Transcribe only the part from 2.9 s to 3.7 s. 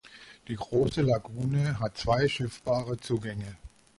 Zugänge.